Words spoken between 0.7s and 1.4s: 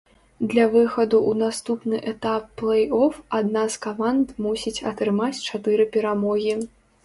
выхаду ў